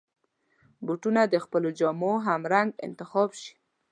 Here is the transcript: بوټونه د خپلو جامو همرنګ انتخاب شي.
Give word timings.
بوټونه 0.85 1.21
د 1.27 1.35
خپلو 1.43 1.69
جامو 1.79 2.11
همرنګ 2.27 2.69
انتخاب 2.85 3.29
شي. 3.41 3.53